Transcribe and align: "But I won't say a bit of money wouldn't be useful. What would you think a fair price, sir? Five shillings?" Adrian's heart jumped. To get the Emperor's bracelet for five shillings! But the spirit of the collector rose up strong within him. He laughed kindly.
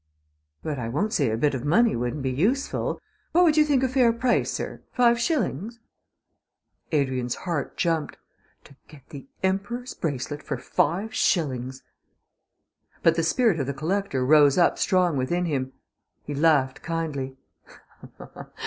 "But 0.63 0.79
I 0.79 0.89
won't 0.89 1.13
say 1.13 1.29
a 1.29 1.37
bit 1.37 1.53
of 1.53 1.63
money 1.63 1.95
wouldn't 1.95 2.23
be 2.23 2.31
useful. 2.31 2.99
What 3.33 3.43
would 3.43 3.55
you 3.55 3.63
think 3.63 3.83
a 3.83 3.87
fair 3.87 4.11
price, 4.11 4.49
sir? 4.51 4.81
Five 4.91 5.19
shillings?" 5.19 5.79
Adrian's 6.91 7.35
heart 7.35 7.77
jumped. 7.77 8.17
To 8.63 8.75
get 8.87 9.07
the 9.09 9.27
Emperor's 9.43 9.93
bracelet 9.93 10.41
for 10.41 10.57
five 10.57 11.13
shillings! 11.13 11.83
But 13.03 13.13
the 13.13 13.21
spirit 13.21 13.59
of 13.59 13.67
the 13.67 13.75
collector 13.75 14.25
rose 14.25 14.57
up 14.57 14.79
strong 14.79 15.17
within 15.17 15.45
him. 15.45 15.71
He 16.23 16.33
laughed 16.33 16.81
kindly. 16.81 17.37